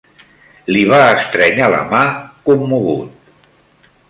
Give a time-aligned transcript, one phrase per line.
[0.75, 2.01] Li va estrènyer la ma,
[2.51, 3.49] commogut